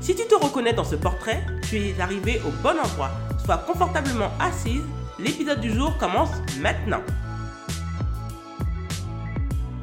Si 0.00 0.14
tu 0.14 0.26
te 0.26 0.34
reconnais 0.34 0.74
dans 0.74 0.84
ce 0.84 0.94
portrait, 0.94 1.44
tu 1.68 1.76
es 1.78 2.00
arrivé 2.00 2.40
au 2.46 2.50
bon 2.62 2.78
endroit. 2.78 3.10
Sois 3.44 3.58
confortablement 3.58 4.30
assise, 4.38 4.84
l'épisode 5.18 5.60
du 5.60 5.72
jour 5.72 5.96
commence 5.98 6.30
maintenant. 6.60 7.02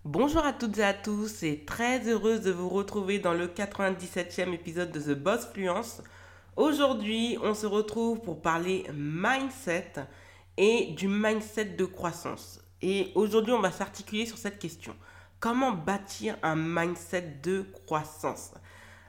Bonjour 0.06 0.46
à 0.46 0.54
toutes 0.54 0.78
et 0.78 0.84
à 0.84 0.94
tous 0.94 1.44
et 1.44 1.66
très 1.66 2.08
heureuse 2.08 2.42
de 2.42 2.52
vous 2.52 2.70
retrouver 2.70 3.20
dans 3.20 3.34
le 3.34 3.48
97e 3.48 4.54
épisode 4.54 4.92
de 4.92 5.00
The 5.00 5.18
Boss 5.18 5.48
Fluence. 5.52 6.02
Aujourd'hui, 6.56 7.38
on 7.42 7.56
se 7.56 7.66
retrouve 7.66 8.22
pour 8.22 8.42
parler 8.42 8.86
mindset 8.94 9.94
et 10.58 10.94
du 10.96 11.08
mindset 11.08 11.66
de 11.66 11.86
croissance. 11.86 12.62
Et 12.82 13.12
aujourd'hui, 13.16 13.54
on 13.54 13.62
va 13.62 13.72
s'articuler 13.72 14.28
sur 14.28 14.38
cette 14.38 14.60
question. 14.60 14.96
Comment 15.40 15.72
bâtir 15.72 16.38
un 16.44 16.56
mindset 16.56 17.40
de 17.44 17.66
croissance? 17.86 18.52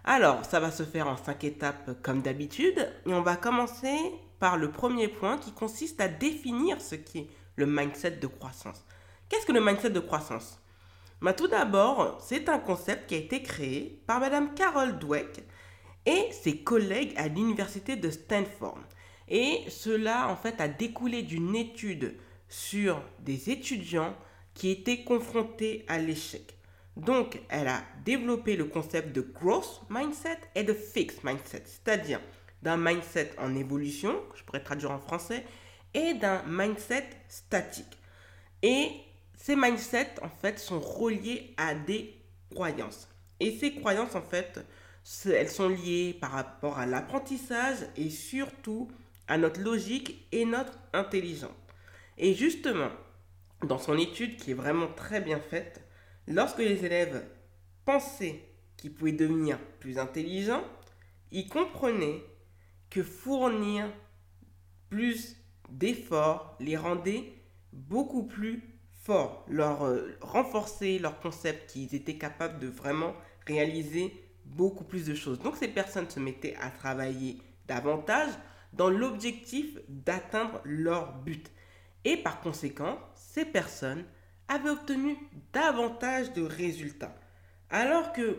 Alors, 0.07 0.45
ça 0.45 0.61
va 0.61 0.71
se 0.71 0.83
faire 0.83 1.09
en 1.09 1.17
cinq 1.17 1.45
étapes 1.45 2.03
comme 2.03 2.21
d'habitude. 2.21 2.93
Et 3.07 3.15
on 3.15 3.23
va 3.23 3.37
commencer 3.37 3.97
par 4.39 4.59
le 4.59 4.71
premier 4.71 5.09
point 5.09 5.39
qui 5.39 5.53
consiste 5.53 5.99
à 6.01 6.09
définir 6.09 6.81
ce 6.81 6.95
qui 6.95 7.21
est 7.21 7.29
le 7.57 7.65
mindset 7.67 8.19
de 8.19 8.27
croissance. 8.27 8.85
Qu'est-ce 9.29 9.47
que 9.47 9.53
le 9.53 9.65
mindset 9.65 9.91
de 9.91 10.01
croissance? 10.01 10.61
Bah, 11.23 11.33
Tout 11.33 11.49
d'abord, 11.49 12.21
c'est 12.23 12.51
un 12.51 12.59
concept 12.59 13.09
qui 13.09 13.15
a 13.15 13.19
été 13.19 13.43
créé 13.43 14.03
par 14.07 14.21
Madame 14.21 14.53
Carol 14.53 14.99
Dweck 14.99 15.43
et 16.05 16.29
ses 16.33 16.59
collègues 16.59 17.15
à 17.17 17.29
l'université 17.29 17.97
de 17.97 18.11
Stanford. 18.11 18.81
Et 19.29 19.61
cela, 19.71 20.29
en 20.29 20.37
fait, 20.37 20.61
a 20.61 20.69
découlé 20.69 21.23
d'une 21.23 21.57
étude 21.57 22.19
sur 22.51 23.01
des 23.21 23.49
étudiants 23.49 24.15
qui 24.53 24.71
étaient 24.71 25.03
confrontés 25.03 25.87
à 25.89 25.97
l'échec. 25.97 26.55
Donc, 26.97 27.41
elle 27.49 27.69
a 27.69 27.83
développé 28.05 28.57
le 28.57 28.67
concept 28.67 29.13
de 29.13 29.21
growth 29.21 29.83
mindset 29.91 30.39
et 30.55 30.63
de 30.63 30.73
fixed 30.73 31.25
mindset, 31.25 31.65
c'est-à-dire 31.67 32.21
d'un 32.63 32.77
mindset 32.77 33.33
en 33.39 33.55
évolution, 33.55 34.15
que 34.31 34.39
je 34.39 34.45
pourrais 34.45 34.63
traduire 34.63 34.93
en 34.93 34.99
français, 34.99 35.45
et 35.93 36.15
d'un 36.15 36.43
mindset 36.47 37.09
statique. 37.29 37.99
Et 38.63 38.91
ces 39.37 39.57
mindsets, 39.57 40.15
en 40.23 40.29
fait, 40.29 40.59
sont 40.59 40.81
reliés 40.81 41.55
à 41.57 41.75
des 41.75 42.15
croyances. 42.55 43.09
Et 43.41 43.59
ces 43.59 43.75
croyances, 43.75 44.15
en 44.15 44.23
fait, 44.23 44.65
elles 45.27 45.51
sont 45.51 45.69
liées 45.69 46.17
par 46.19 46.31
rapport 46.31 46.79
à 46.79 46.87
l'apprentissage 46.87 47.79
et 47.97 48.09
surtout 48.09 48.91
à 49.29 49.37
notre 49.37 49.61
logique 49.61 50.27
et 50.33 50.45
notre 50.45 50.79
intelligence. 50.93 51.51
Et 52.17 52.35
justement, 52.35 52.91
dans 53.63 53.79
son 53.79 53.99
étude 53.99 54.37
qui 54.37 54.53
est 54.53 54.55
vraiment 54.55 54.89
très 54.89 55.21
bien 55.21 55.41
faite, 55.41 55.84
lorsque 56.27 56.59
les 56.59 56.85
élèves 56.85 57.25
pensaient 57.85 58.41
qu'ils 58.77 58.95
pouvaient 58.95 59.13
devenir 59.13 59.59
plus 59.81 59.99
intelligents, 59.99 60.65
ils 61.31 61.49
comprenaient 61.49 62.23
que 62.91 63.03
fournir 63.03 63.93
plus 64.89 65.37
d'efforts 65.69 66.57
les 66.61 66.77
rendait 66.77 67.33
beaucoup 67.73 68.25
plus 68.25 68.63
forts, 69.03 69.45
leur 69.49 69.85
euh, 69.85 70.17
leur 71.01 71.21
concept 71.21 71.71
qu'ils 71.71 71.95
étaient 71.95 72.17
capables 72.17 72.59
de 72.59 72.69
vraiment 72.69 73.15
réaliser 73.47 74.13
beaucoup 74.45 74.85
plus 74.85 75.07
de 75.07 75.15
choses. 75.15 75.41
Donc 75.41 75.57
ces 75.57 75.69
personnes 75.69 76.09
se 76.09 76.21
mettaient 76.21 76.57
à 76.61 76.71
travailler 76.71 77.39
davantage 77.67 78.31
dans 78.73 78.91
l'objectif 78.91 79.79
d'atteindre 79.89 80.61
leur 80.65 81.19
but. 81.19 81.51
Et 82.05 82.17
par 82.17 82.41
conséquent, 82.41 82.99
ces 83.15 83.45
personnes 83.45 84.05
avaient 84.55 84.71
obtenu 84.71 85.17
davantage 85.53 86.33
de 86.33 86.43
résultats. 86.43 87.15
Alors 87.71 88.13
que 88.13 88.39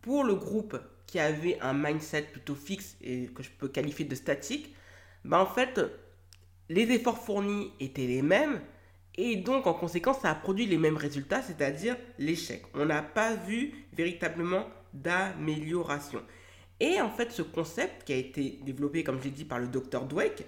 pour 0.00 0.24
le 0.24 0.34
groupe 0.34 0.78
qui 1.06 1.18
avait 1.18 1.58
un 1.60 1.74
mindset 1.74 2.22
plutôt 2.22 2.54
fixe 2.54 2.96
et 3.00 3.26
que 3.26 3.42
je 3.42 3.50
peux 3.50 3.68
qualifier 3.68 4.04
de 4.04 4.14
statique, 4.14 4.74
ben 5.24 5.38
en 5.38 5.46
fait, 5.46 5.80
les 6.68 6.90
efforts 6.90 7.18
fournis 7.18 7.72
étaient 7.80 8.06
les 8.06 8.22
mêmes 8.22 8.60
et 9.16 9.36
donc 9.36 9.66
en 9.66 9.74
conséquence, 9.74 10.20
ça 10.20 10.30
a 10.30 10.34
produit 10.34 10.66
les 10.66 10.78
mêmes 10.78 10.96
résultats, 10.96 11.42
c'est-à-dire 11.42 11.96
l'échec. 12.18 12.64
On 12.74 12.86
n'a 12.86 13.02
pas 13.02 13.34
vu 13.34 13.86
véritablement 13.92 14.66
d'amélioration. 14.92 16.22
Et 16.80 17.00
en 17.00 17.10
fait, 17.10 17.30
ce 17.30 17.42
concept 17.42 18.04
qui 18.04 18.12
a 18.12 18.16
été 18.16 18.58
développé, 18.64 19.04
comme 19.04 19.22
j'ai 19.22 19.30
dit, 19.30 19.44
par 19.44 19.60
le 19.60 19.68
docteur 19.68 20.06
Dweck, 20.06 20.44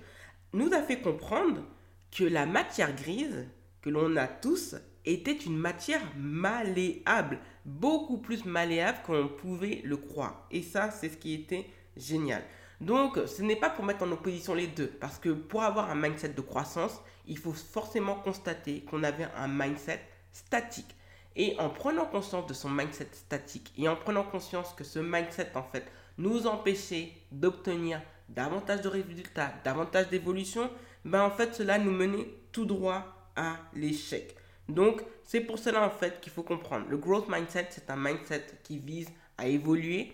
nous 0.53 0.73
a 0.73 0.83
fait 0.83 1.01
comprendre 1.01 1.63
que 2.11 2.25
la 2.25 2.47
matière 2.47 2.95
grise 2.95 3.47
que 3.87 3.91
l'on 3.91 4.17
a 4.17 4.27
tous 4.27 4.75
était 5.05 5.31
une 5.37 5.57
matière 5.57 6.03
malléable, 6.17 7.39
beaucoup 7.65 8.19
plus 8.19 8.45
malléable 8.45 8.99
qu'on 9.07 9.29
pouvait 9.29 9.81
le 9.85 9.97
croire. 9.97 10.45
Et 10.51 10.63
ça, 10.63 10.91
c'est 10.91 11.09
ce 11.09 11.17
qui 11.17 11.35
était 11.35 11.67
génial. 11.97 12.43
Donc, 12.81 13.17
ce 13.27 13.43
n'est 13.43 13.55
pas 13.55 13.71
pour 13.71 13.85
mettre 13.85 14.03
en 14.03 14.11
opposition 14.11 14.55
les 14.55 14.67
deux, 14.67 14.89
parce 14.89 15.21
que 15.21 15.29
pour 15.29 15.63
avoir 15.63 15.89
un 15.89 15.95
mindset 15.95 16.31
de 16.31 16.41
croissance, 16.41 17.01
il 17.29 17.39
faut 17.39 17.53
forcément 17.53 18.17
constater 18.17 18.81
qu'on 18.81 19.05
avait 19.05 19.29
un 19.37 19.47
mindset 19.47 20.01
statique. 20.33 20.97
Et 21.37 21.55
en 21.61 21.71
prenant 21.71 22.07
conscience 22.07 22.49
de 22.49 22.55
son 22.55 22.71
mindset 22.71 23.11
statique 23.13 23.73
et 23.79 23.89
en 23.89 23.95
prenant 23.95 24.25
conscience 24.25 24.75
que 24.77 24.83
ce 24.83 24.99
mindset, 24.99 25.53
en 25.55 25.63
fait, 25.63 25.85
nous 26.19 26.49
empêchait 26.49 27.13
d'obtenir 27.31 28.03
davantage 28.29 28.81
de 28.81 28.89
résultats, 28.89 29.53
davantage 29.63 30.09
d'évolution, 30.09 30.69
ben 31.05 31.23
en 31.23 31.31
fait, 31.31 31.55
cela 31.55 31.79
nous 31.79 31.93
menait 31.93 32.27
tout 32.51 32.65
droit 32.65 33.16
à 33.37 33.57
l'échec. 33.75 34.37
Donc, 34.69 35.03
c'est 35.23 35.41
pour 35.41 35.59
cela, 35.59 35.87
en 35.87 35.91
fait, 35.91 36.21
qu'il 36.21 36.33
faut 36.33 36.43
comprendre. 36.43 36.87
Le 36.89 36.97
growth 36.97 37.29
mindset, 37.29 37.69
c'est 37.71 37.91
un 37.91 37.97
mindset 37.97 38.47
qui 38.65 38.79
vise 38.79 39.09
à 39.39 39.47
évoluer. 39.47 40.13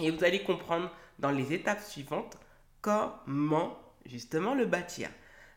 Et 0.00 0.10
vous 0.10 0.24
allez 0.24 0.42
comprendre 0.42 0.90
dans 1.18 1.30
les 1.30 1.52
étapes 1.52 1.80
suivantes 1.80 2.36
comment, 2.80 3.78
justement, 4.06 4.54
le 4.54 4.66
bâtir. 4.66 5.08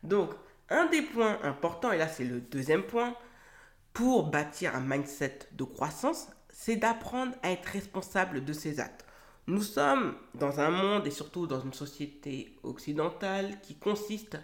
Donc, 0.02 0.30
un 0.70 0.86
des 0.86 1.02
points 1.02 1.38
importants, 1.42 1.92
et 1.92 1.98
là, 1.98 2.08
c'est 2.08 2.24
le 2.24 2.40
deuxième 2.40 2.82
point, 2.82 3.16
pour 3.92 4.30
bâtir 4.30 4.74
un 4.76 4.80
mindset 4.80 5.40
de 5.52 5.64
croissance, 5.64 6.28
c'est 6.48 6.76
d'apprendre 6.76 7.34
à 7.42 7.50
être 7.50 7.66
responsable 7.66 8.44
de 8.44 8.52
ses 8.52 8.80
actes. 8.80 9.04
Nous 9.46 9.62
sommes 9.62 10.14
dans 10.34 10.60
un 10.60 10.70
monde 10.70 11.06
et 11.06 11.10
surtout 11.10 11.46
dans 11.46 11.60
une 11.60 11.72
société 11.72 12.58
occidentale 12.62 13.60
qui 13.62 13.76
consiste 13.76 14.38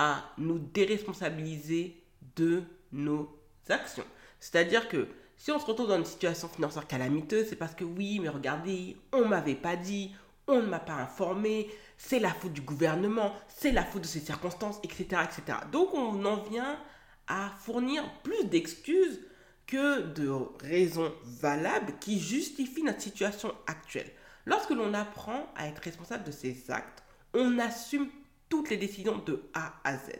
à 0.00 0.22
nous 0.38 0.60
déresponsabiliser 0.60 2.00
de 2.36 2.62
nos 2.92 3.36
actions. 3.68 4.04
C'est-à-dire 4.38 4.88
que 4.88 5.08
si 5.36 5.50
on 5.50 5.58
se 5.58 5.66
retrouve 5.66 5.88
dans 5.88 5.98
une 5.98 6.04
situation 6.04 6.46
financière 6.48 6.86
calamiteuse, 6.86 7.46
c'est 7.48 7.56
parce 7.56 7.74
que 7.74 7.82
oui, 7.82 8.20
mais 8.20 8.28
regardez, 8.28 8.96
on 9.12 9.24
m'avait 9.26 9.56
pas 9.56 9.74
dit, 9.74 10.14
on 10.46 10.62
ne 10.62 10.68
m'a 10.68 10.78
pas 10.78 10.94
informé, 10.94 11.68
c'est 11.96 12.20
la 12.20 12.30
faute 12.30 12.52
du 12.52 12.60
gouvernement, 12.60 13.34
c'est 13.48 13.72
la 13.72 13.82
faute 13.82 14.02
de 14.02 14.06
ces 14.06 14.20
circonstances, 14.20 14.78
etc., 14.84 15.22
etc. 15.24 15.58
Donc 15.72 15.92
on 15.94 16.24
en 16.24 16.44
vient 16.44 16.78
à 17.26 17.50
fournir 17.58 18.04
plus 18.22 18.44
d'excuses 18.44 19.18
que 19.66 20.02
de 20.02 20.30
raisons 20.62 21.12
valables 21.24 21.94
qui 21.98 22.20
justifient 22.20 22.84
notre 22.84 23.02
situation 23.02 23.52
actuelle. 23.66 24.12
Lorsque 24.46 24.70
l'on 24.70 24.94
apprend 24.94 25.52
à 25.56 25.66
être 25.66 25.82
responsable 25.82 26.22
de 26.22 26.30
ses 26.30 26.70
actes, 26.70 27.02
on 27.34 27.58
assume 27.58 28.08
toutes 28.48 28.70
les 28.70 28.76
décisions 28.76 29.18
de 29.18 29.42
A 29.54 29.80
à 29.84 29.96
Z. 29.96 30.10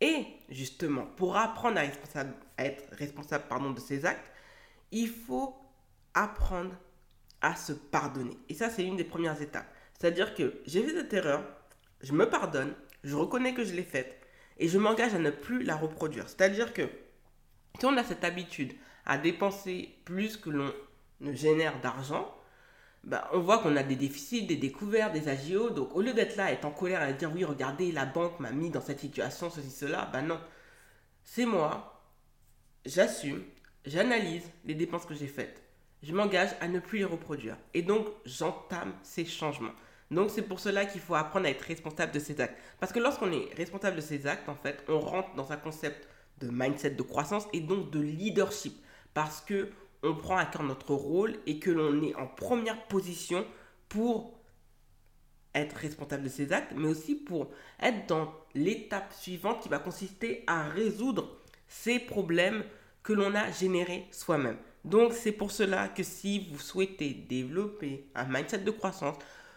Et 0.00 0.26
justement, 0.48 1.06
pour 1.16 1.36
apprendre 1.36 1.78
à, 1.78 1.84
être 2.64 2.84
responsable 2.92 3.44
pardon, 3.48 3.70
de 3.70 3.80
ses 3.80 4.06
actes, 4.06 4.30
il 4.92 5.08
faut 5.08 5.54
apprendre 6.14 6.74
à 7.40 7.54
se 7.54 7.72
pardonner. 7.72 8.36
Et 8.48 8.54
ça, 8.54 8.70
c'est 8.70 8.84
une 8.84 8.96
des 8.96 9.04
premières 9.04 9.40
étapes. 9.40 9.72
C'est-à-dire 9.98 10.34
que 10.34 10.60
j'ai 10.66 10.82
fait 10.82 10.94
cette 10.94 11.12
erreur, 11.12 11.42
je 12.00 12.12
me 12.12 12.28
pardonne, 12.28 12.74
je 13.04 13.14
reconnais 13.14 13.54
que 13.54 13.64
je 13.64 13.74
l'ai 13.74 13.82
faite, 13.82 14.20
et 14.58 14.68
je 14.68 14.78
m'engage 14.78 15.14
à 15.14 15.18
ne 15.18 15.30
plus 15.30 15.62
la 15.62 15.76
reproduire. 15.76 16.28
C'est-à-dire 16.28 16.72
que 16.72 16.88
si 17.78 17.86
on 17.86 17.96
a 17.96 18.04
cette 18.04 18.24
habitude 18.24 18.74
à 19.06 19.18
dépenser 19.18 19.94
plus 20.04 20.36
que 20.36 20.50
l'on 20.50 20.72
ne 21.20 21.32
génère 21.32 21.80
d'argent, 21.80 22.34
bah, 23.04 23.28
on 23.32 23.40
voit 23.40 23.58
qu'on 23.58 23.76
a 23.76 23.82
des 23.82 23.96
déficits, 23.96 24.46
des 24.46 24.56
découvertes, 24.56 25.12
des 25.12 25.28
AGO. 25.28 25.70
Donc 25.70 25.94
au 25.94 26.02
lieu 26.02 26.12
d'être 26.12 26.36
là, 26.36 26.52
être 26.52 26.64
en 26.64 26.70
colère 26.70 27.06
et 27.08 27.14
dire 27.14 27.32
oui, 27.34 27.44
regardez, 27.44 27.92
la 27.92 28.06
banque 28.06 28.38
m'a 28.40 28.50
mis 28.50 28.70
dans 28.70 28.80
cette 28.80 29.00
situation, 29.00 29.50
ceci, 29.50 29.70
cela, 29.70 30.08
bah 30.12 30.22
non. 30.22 30.40
C'est 31.24 31.46
moi, 31.46 32.02
j'assume, 32.84 33.42
j'analyse 33.84 34.50
les 34.64 34.74
dépenses 34.74 35.06
que 35.06 35.14
j'ai 35.14 35.26
faites. 35.26 35.62
Je 36.02 36.12
m'engage 36.14 36.50
à 36.60 36.68
ne 36.68 36.78
plus 36.78 36.98
les 36.98 37.04
reproduire. 37.04 37.56
Et 37.74 37.82
donc 37.82 38.06
j'entame 38.24 38.92
ces 39.02 39.24
changements. 39.24 39.72
Donc 40.10 40.30
c'est 40.30 40.42
pour 40.42 40.58
cela 40.58 40.86
qu'il 40.86 41.00
faut 41.00 41.14
apprendre 41.14 41.46
à 41.46 41.50
être 41.50 41.62
responsable 41.62 42.12
de 42.12 42.18
ses 42.18 42.40
actes. 42.40 42.58
Parce 42.80 42.92
que 42.92 42.98
lorsqu'on 42.98 43.30
est 43.32 43.54
responsable 43.54 43.96
de 43.96 44.00
ses 44.00 44.26
actes, 44.26 44.48
en 44.48 44.56
fait, 44.56 44.82
on 44.88 44.98
rentre 44.98 45.34
dans 45.36 45.52
un 45.52 45.56
concept 45.56 46.08
de 46.38 46.48
mindset 46.50 46.90
de 46.90 47.02
croissance 47.02 47.46
et 47.52 47.60
donc 47.60 47.90
de 47.90 48.00
leadership. 48.00 48.82
Parce 49.14 49.40
que 49.40 49.70
on 50.02 50.14
prend 50.14 50.36
à 50.36 50.46
cœur 50.46 50.62
notre 50.62 50.94
rôle 50.94 51.36
et 51.46 51.58
que 51.58 51.70
l'on 51.70 52.02
est 52.02 52.14
en 52.14 52.26
première 52.26 52.86
position 52.86 53.44
pour 53.88 54.38
être 55.54 55.76
responsable 55.76 56.24
de 56.24 56.28
ses 56.28 56.52
actes, 56.52 56.72
mais 56.76 56.88
aussi 56.88 57.14
pour 57.14 57.50
être 57.80 58.06
dans 58.06 58.32
l'étape 58.54 59.12
suivante 59.12 59.62
qui 59.62 59.68
va 59.68 59.78
consister 59.78 60.44
à 60.46 60.68
résoudre 60.68 61.38
ces 61.66 61.98
problèmes 61.98 62.64
que 63.02 63.12
l'on 63.12 63.34
a 63.34 63.50
générés 63.50 64.06
soi-même. 64.10 64.56
Donc 64.84 65.12
c'est 65.12 65.32
pour 65.32 65.50
cela 65.50 65.88
que 65.88 66.02
si 66.02 66.48
vous 66.50 66.58
souhaitez 66.58 67.12
développer 67.12 68.06
un 68.14 68.24
mindset 68.24 68.58
de 68.58 68.70
croissance, 68.70 69.16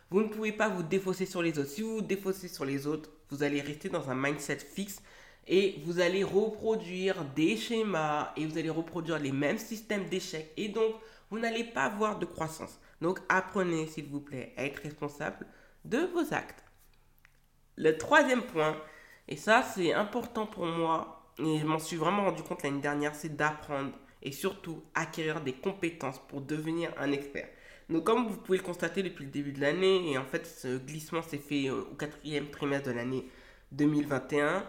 vous 0.10 0.22
ne 0.22 0.28
pouvez 0.28 0.52
pas 0.52 0.70
vous 0.70 0.84
défausser 0.84 1.26
sur 1.26 1.42
les 1.42 1.58
autres. 1.58 1.70
Si 1.70 1.82
vous 1.82 1.96
vous 1.96 2.02
défaussez 2.02 2.48
sur 2.48 2.66
les 2.66 2.86
autres, 2.88 3.10
vous 3.30 3.44
allez 3.44 3.62
rester 3.62 3.90
dans 3.90 4.10
un 4.10 4.16
mindset 4.16 4.60
fixe 4.60 5.02
et 5.48 5.82
vous 5.86 6.00
allez 6.00 6.24
reproduire 6.24 7.24
des 7.36 7.58
schémas 7.58 8.32
et 8.38 8.46
vous 8.46 8.58
allez 8.58 8.70
reproduire 8.70 9.20
les 9.20 9.32
mêmes 9.32 9.58
systèmes 9.58 10.08
d'échecs 10.08 10.52
et 10.58 10.70
donc 10.70 10.96
vous 11.30 11.40
n'allez 11.40 11.64
pas 11.64 11.84
avoir 11.84 12.20
de 12.20 12.26
croissance. 12.26 12.80
Donc 13.02 13.20
apprenez 13.28 13.88
s'il 13.88 14.06
vous 14.06 14.22
plaît 14.22 14.54
à 14.56 14.66
être 14.66 14.82
responsable 14.82 15.46
de 15.84 16.00
vos 16.14 16.34
actes. 16.34 16.64
Le 17.76 17.98
troisième 17.98 18.44
point, 18.44 18.78
et 19.28 19.36
ça 19.36 19.64
c'est 19.64 19.94
important 19.94 20.46
pour 20.46 20.66
moi, 20.66 21.34
et 21.40 21.60
je 21.60 21.66
m'en 21.66 21.80
suis 21.80 21.98
vraiment 21.98 22.26
rendu 22.26 22.44
compte 22.44 22.64
l'année 22.64 22.82
dernière, 22.82 23.16
c'est 23.16 23.36
d'apprendre 23.36 23.92
et 24.22 24.32
surtout 24.32 24.84
acquérir 24.96 25.42
des 25.42 25.54
compétences 25.54 26.22
pour 26.28 26.42
devenir 26.42 26.94
un 26.98 27.12
expert. 27.12 27.50
Donc 27.90 28.06
comme 28.06 28.28
vous 28.28 28.38
pouvez 28.38 28.60
le 28.60 28.64
constater 28.64 29.04
depuis 29.04 29.26
le 29.26 29.32
début 29.32 29.52
de 29.52 29.60
l'année, 29.60 30.12
et 30.12 30.18
en 30.18 30.24
fait 30.24 30.46
ce 30.46 30.78
glissement 30.78 31.22
s'est 31.22 31.38
fait 31.38 31.70
au 31.70 31.96
quatrième 31.96 32.50
trimestre 32.50 32.88
de 32.88 32.94
l'année 32.94 33.28
2021, 33.72 34.64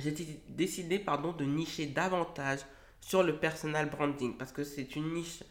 j'ai 0.00 0.12
décidé 0.48 0.98
pardon, 0.98 1.32
de 1.32 1.44
nicher 1.44 1.86
davantage 1.86 2.60
sur 3.00 3.22
le 3.22 3.36
personal 3.36 3.88
branding 3.88 4.36
parce 4.36 4.52
que 4.52 4.64
c'est 4.64 4.96
une 4.96 5.12
niche 5.14 5.42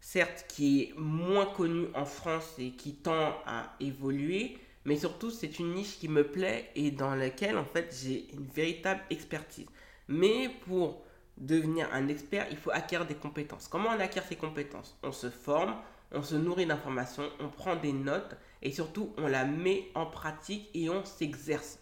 certes 0.00 0.46
qui 0.48 0.82
est 0.82 0.94
moins 0.96 1.46
connue 1.46 1.88
en 1.94 2.04
France 2.04 2.54
et 2.58 2.70
qui 2.70 2.94
tend 2.94 3.34
à 3.46 3.74
évoluer, 3.80 4.58
mais 4.84 4.96
surtout 4.96 5.30
c'est 5.30 5.58
une 5.58 5.74
niche 5.74 5.98
qui 5.98 6.08
me 6.08 6.24
plaît 6.26 6.70
et 6.74 6.90
dans 6.90 7.14
laquelle 7.14 7.58
en 7.58 7.64
fait 7.64 7.94
j'ai 8.02 8.32
une 8.32 8.46
véritable 8.46 9.02
expertise. 9.10 9.66
Mais 10.08 10.48
pour 10.66 11.02
devenir 11.36 11.88
un 11.92 12.08
expert, 12.08 12.46
il 12.50 12.56
faut 12.56 12.70
acquérir 12.70 13.06
des 13.06 13.14
compétences. 13.14 13.68
Comment 13.68 13.90
on 13.90 14.00
acquiert 14.00 14.24
ces 14.24 14.36
compétences? 14.36 14.96
On 15.02 15.12
se 15.12 15.30
forme, 15.30 15.76
on 16.12 16.22
se 16.22 16.34
nourrit 16.36 16.66
d'informations, 16.66 17.28
on 17.40 17.48
prend 17.48 17.76
des 17.76 17.92
notes 17.92 18.36
et 18.62 18.72
surtout 18.72 19.12
on 19.18 19.26
la 19.26 19.44
met 19.44 19.90
en 19.94 20.06
pratique 20.06 20.68
et 20.74 20.88
on 20.88 21.04
s'exerce. 21.04 21.78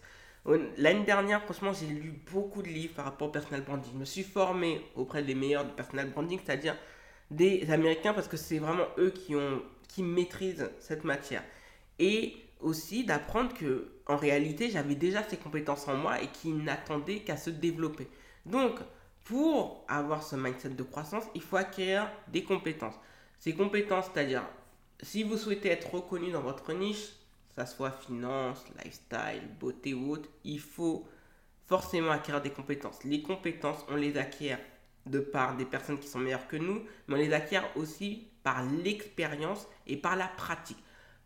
L'année 0.77 1.03
dernière, 1.03 1.43
franchement, 1.43 1.73
j'ai 1.73 1.87
lu 1.87 2.13
beaucoup 2.31 2.61
de 2.61 2.69
livres 2.69 2.93
par 2.93 3.05
rapport 3.05 3.27
au 3.27 3.31
personal 3.31 3.61
branding. 3.61 3.91
Je 3.93 3.97
me 3.97 4.05
suis 4.05 4.23
formé 4.23 4.81
auprès 4.95 5.21
des 5.21 5.35
meilleurs 5.35 5.65
du 5.65 5.73
personal 5.73 6.09
branding, 6.09 6.39
c'est-à-dire 6.43 6.77
des 7.29 7.69
Américains, 7.69 8.13
parce 8.13 8.29
que 8.29 8.37
c'est 8.37 8.59
vraiment 8.59 8.85
eux 8.97 9.09
qui, 9.09 9.35
ont, 9.35 9.61
qui 9.89 10.03
maîtrisent 10.03 10.69
cette 10.79 11.03
matière. 11.03 11.43
Et 11.99 12.37
aussi 12.61 13.03
d'apprendre 13.03 13.53
que 13.53 13.91
en 14.07 14.15
réalité, 14.15 14.69
j'avais 14.69 14.95
déjà 14.95 15.21
ces 15.23 15.35
compétences 15.35 15.87
en 15.89 15.95
moi 15.95 16.21
et 16.21 16.27
qui 16.27 16.49
n'attendaient 16.53 17.19
qu'à 17.19 17.35
se 17.35 17.49
développer. 17.49 18.07
Donc, 18.45 18.79
pour 19.25 19.83
avoir 19.89 20.23
ce 20.23 20.37
mindset 20.37 20.69
de 20.69 20.83
croissance, 20.83 21.25
il 21.35 21.41
faut 21.41 21.57
acquérir 21.57 22.09
des 22.29 22.43
compétences. 22.43 22.95
Ces 23.39 23.53
compétences, 23.53 24.05
c'est-à-dire, 24.13 24.43
si 25.01 25.23
vous 25.23 25.35
souhaitez 25.35 25.69
être 25.69 25.93
reconnu 25.93 26.31
dans 26.31 26.41
votre 26.41 26.71
niche, 26.71 27.09
ça 27.57 27.65
soit 27.65 27.89
finance, 27.89 28.63
lifestyle, 28.77 29.49
beauté 29.59 29.95
ou 29.95 30.11
autre, 30.11 30.29
il 30.43 30.59
faut 30.59 31.07
forcément 31.65 32.11
acquérir 32.11 32.39
des 32.39 32.51
compétences. 32.51 33.03
Les 33.03 33.23
compétences, 33.23 33.83
on 33.89 33.95
les 33.95 34.15
acquiert 34.15 34.59
de 35.07 35.19
par 35.19 35.57
des 35.57 35.65
personnes 35.65 35.97
qui 35.97 36.07
sont 36.07 36.19
meilleures 36.19 36.47
que 36.47 36.55
nous, 36.55 36.83
mais 37.07 37.15
on 37.15 37.17
les 37.17 37.33
acquiert 37.33 37.67
aussi 37.75 38.27
par 38.43 38.63
l'expérience 38.63 39.67
et 39.87 39.97
par 39.97 40.15
la 40.15 40.27
pratique. 40.27 40.77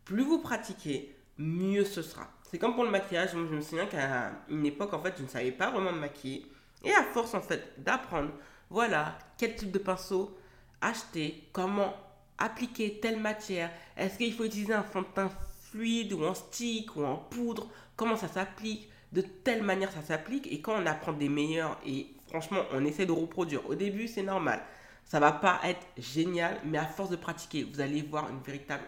Plus 0.06 0.24
vous 0.24 0.40
pratiquez, 0.40 1.14
mieux 1.38 1.84
ce 1.84 2.02
sera. 2.02 2.32
C'est 2.50 2.58
comme 2.58 2.76
pour 2.76 2.86
le 2.86 2.92
maquillage, 2.92 3.32
je 3.34 3.38
me 3.38 3.60
souviens 3.60 3.88
qu'à 3.88 4.32
une 4.48 4.66
époque, 4.66 4.94
en 4.94 5.02
fait, 5.02 5.16
je 5.18 5.24
ne 5.24 5.28
savais 5.28 5.52
pas 5.52 5.70
vraiment 5.70 5.92
me 5.92 6.00
maquiller. 6.00 6.46
Et 6.86 6.94
à 6.94 7.04
force, 7.04 7.34
en 7.34 7.42
fait, 7.42 7.74
d'apprendre, 7.78 8.32
voilà, 8.70 9.18
quel 9.38 9.58
type 9.58 9.72
de 9.72 9.80
pinceau 9.80 10.38
acheter, 10.80 11.50
comment 11.52 11.94
appliquer 12.38 13.02
telle 13.02 13.20
matière, 13.20 13.70
est-ce 13.98 14.18
qu'il 14.18 14.34
faut 14.34 14.46
utiliser 14.46 14.74
un 14.74 14.84
fond 14.84 15.02
de 15.02 15.08
teint 15.14 15.30
fluide 15.72 16.14
ou 16.14 16.26
en 16.26 16.34
stick 16.34 16.96
ou 16.96 17.04
en 17.04 17.16
poudre, 17.16 17.68
comment 17.96 18.18
ça 18.18 18.28
s'applique, 18.28 18.90
de 19.12 19.22
telle 19.22 19.64
manière 19.64 19.92
ça 19.92 20.02
s'applique 20.02 20.48
et 20.52 20.62
quand 20.62 20.82
on 20.82 20.86
apprend 20.86 21.14
des 21.14 21.30
meilleurs 21.30 21.78
et 21.86 22.08
franchement 22.28 22.62
on 22.74 22.86
essaie 22.86 23.06
de 23.06 23.12
reproduire, 23.12 23.68
au 23.70 23.76
début 23.76 24.08
c'est 24.08 24.24
normal, 24.24 24.62
ça 25.04 25.20
va 25.20 25.32
pas 25.32 25.60
être 25.66 25.86
génial 25.98 26.58
mais 26.66 26.78
à 26.78 26.86
force 26.86 27.10
de 27.10 27.16
pratiquer 27.16 27.64
vous 27.64 27.82
allez 27.82 28.02
voir 28.02 28.30
une 28.30 28.42
véritable 28.42 28.84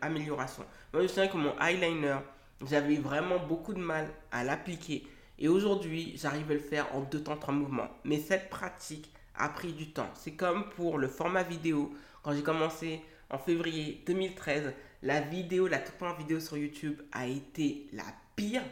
amélioration. 0.00 0.64
Moi 0.92 1.02
je 1.02 1.08
sais 1.08 1.28
que 1.28 1.36
mon 1.36 1.54
eyeliner 1.60 2.18
j'avais 2.66 2.96
vraiment 2.96 3.38
beaucoup 3.38 3.74
de 3.74 3.80
mal 3.80 4.08
à 4.32 4.44
l'appliquer 4.44 5.06
et 5.38 5.48
aujourd'hui 5.48 6.14
j'arrive 6.16 6.50
à 6.50 6.54
le 6.54 6.60
faire 6.60 6.86
en 6.94 7.00
deux 7.00 7.22
temps 7.22 7.36
trois 7.36 7.54
mouvements 7.54 7.88
mais 8.04 8.18
cette 8.18 8.48
pratique 8.48 9.12
a 9.36 9.48
pris 9.48 9.72
du 9.72 9.90
temps. 9.90 10.10
C'est 10.14 10.32
comme 10.32 10.68
pour 10.70 10.98
le 10.98 11.08
format 11.08 11.42
vidéo 11.42 11.92
quand 12.22 12.32
j'ai 12.32 12.42
commencé 12.42 13.02
en 13.30 13.38
février 13.38 14.02
2013 14.06 14.72
la 15.02 15.20
vidéo, 15.20 15.68
la 15.68 15.78
toute 15.78 15.94
première 15.94 16.16
vidéo 16.16 16.40
sur 16.40 16.56
YouTube 16.56 17.00
a 17.12 17.26
été 17.26 17.86
la 17.92 18.04
pire 18.34 18.62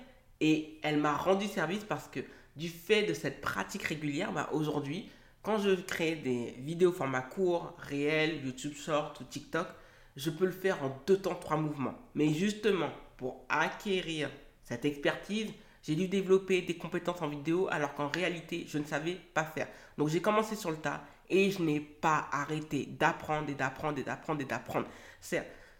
et 0.40 0.78
elle 0.82 0.98
m'a 0.98 1.16
rendu 1.16 1.46
service 1.46 1.84
parce 1.84 2.08
que 2.08 2.20
du 2.56 2.68
fait 2.68 3.04
de 3.04 3.14
cette 3.14 3.40
pratique 3.40 3.84
régulière, 3.84 4.32
bah 4.32 4.48
aujourd'hui, 4.52 5.08
quand 5.42 5.58
je 5.58 5.70
crée 5.70 6.16
des 6.16 6.54
vidéos 6.58 6.90
format 6.90 7.20
court, 7.20 7.74
réel, 7.78 8.44
YouTube 8.44 8.74
Short 8.74 9.20
ou 9.20 9.24
TikTok, 9.24 9.68
je 10.16 10.30
peux 10.30 10.46
le 10.46 10.52
faire 10.52 10.82
en 10.82 11.00
deux 11.06 11.18
temps, 11.18 11.34
trois 11.34 11.58
mouvements. 11.58 11.94
Mais 12.14 12.32
justement, 12.32 12.90
pour 13.18 13.44
acquérir 13.48 14.30
cette 14.64 14.84
expertise, 14.84 15.52
j'ai 15.82 15.94
dû 15.94 16.08
développer 16.08 16.62
des 16.62 16.76
compétences 16.76 17.22
en 17.22 17.28
vidéo 17.28 17.68
alors 17.70 17.94
qu'en 17.94 18.08
réalité, 18.08 18.64
je 18.66 18.78
ne 18.78 18.84
savais 18.84 19.16
pas 19.34 19.44
faire. 19.44 19.68
Donc 19.96 20.08
j'ai 20.08 20.20
commencé 20.20 20.56
sur 20.56 20.72
le 20.72 20.78
tas 20.78 21.04
et 21.28 21.50
je 21.50 21.62
n'ai 21.62 21.80
pas 21.80 22.28
arrêté 22.32 22.86
d'apprendre 22.86 23.50
et 23.50 23.54
d'apprendre 23.54 23.98
et 23.98 24.04
d'apprendre 24.04 24.40
et 24.40 24.44
d'apprendre. 24.44 24.86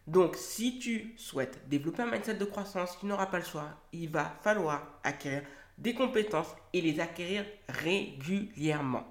Donc, 0.07 0.37
si 0.37 0.79
tu 0.79 1.15
souhaites 1.17 1.69
développer 1.69 2.03
un 2.03 2.11
mindset 2.11 2.35
de 2.35 2.45
croissance, 2.45 2.99
tu 3.01 3.07
n'auras 3.07 3.27
pas 3.27 3.39
le 3.39 3.45
choix. 3.45 3.69
Il 3.93 4.09
va 4.09 4.37
falloir 4.43 5.01
acquérir 5.03 5.43
des 5.79 5.95
compétences 5.95 6.55
et 6.73 6.81
les 6.81 7.01
acquérir 7.01 7.45
régulièrement. 7.69 9.05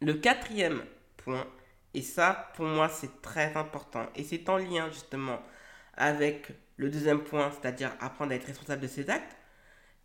Le 0.00 0.14
quatrième 0.14 0.82
point, 1.18 1.46
et 1.92 2.02
ça 2.02 2.50
pour 2.54 2.64
moi 2.64 2.88
c'est 2.88 3.20
très 3.20 3.54
important, 3.56 4.06
et 4.14 4.24
c'est 4.24 4.48
en 4.48 4.56
lien 4.56 4.88
justement 4.90 5.40
avec 5.94 6.52
le 6.76 6.88
deuxième 6.88 7.22
point, 7.22 7.50
c'est-à-dire 7.52 7.92
apprendre 8.00 8.32
à 8.32 8.36
être 8.36 8.46
responsable 8.46 8.82
de 8.82 8.86
ses 8.86 9.10
actes, 9.10 9.36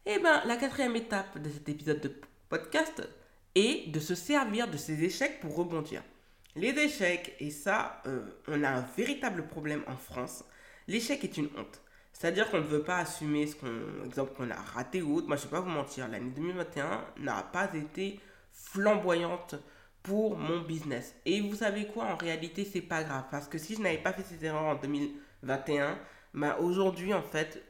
et 0.05 0.15
eh 0.17 0.19
bien 0.19 0.43
la 0.45 0.57
quatrième 0.57 0.95
étape 0.95 1.39
de 1.39 1.50
cet 1.50 1.69
épisode 1.69 2.01
de 2.01 2.13
podcast 2.50 3.01
est 3.55 3.89
de 3.91 4.00
se 4.00 4.15
servir 4.15 4.69
de 4.69 4.77
ses 4.77 5.03
échecs 5.03 5.39
pour 5.39 5.55
rebondir. 5.55 6.03
Les 6.55 6.69
échecs, 6.69 7.35
et 7.39 7.51
ça, 7.51 8.01
euh, 8.05 8.21
on 8.47 8.63
a 8.63 8.69
un 8.69 8.85
véritable 8.95 9.47
problème 9.47 9.83
en 9.88 9.97
France. 9.97 10.43
L'échec 10.88 11.24
est 11.24 11.38
une 11.38 11.50
honte. 11.57 11.81
C'est-à-dire 12.13 12.50
qu'on 12.50 12.59
ne 12.59 12.63
veut 12.63 12.83
pas 12.83 13.00
assumer 13.00 13.45
ce 13.45 13.55
qu'on, 13.55 14.05
exemple, 14.05 14.50
a 14.50 14.62
raté 14.62 15.01
ou 15.01 15.17
autre. 15.17 15.27
Moi, 15.27 15.35
je 15.35 15.41
ne 15.41 15.47
vais 15.47 15.57
pas 15.57 15.59
vous 15.59 15.69
mentir, 15.69 16.07
l'année 16.07 16.31
2021 16.33 17.03
n'a 17.17 17.43
pas 17.43 17.69
été 17.74 18.21
flamboyante 18.53 19.55
pour 20.01 20.38
mon 20.38 20.62
business. 20.62 21.13
Et 21.25 21.41
vous 21.41 21.55
savez 21.55 21.88
quoi, 21.88 22.05
en 22.05 22.15
réalité, 22.15 22.63
c'est 22.63 22.81
pas 22.81 23.03
grave. 23.03 23.25
Parce 23.31 23.50
que 23.50 23.57
si 23.57 23.75
je 23.75 23.81
n'avais 23.81 23.97
pas 23.97 24.13
fait 24.13 24.24
ces 24.24 24.45
erreurs 24.45 24.63
en 24.63 24.75
2021, 24.75 26.00
bah, 26.33 26.57
aujourd'hui, 26.59 27.13
en 27.13 27.21
fait, 27.21 27.62